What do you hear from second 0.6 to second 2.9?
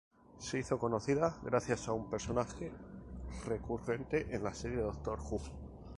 conocida gracias a un personaje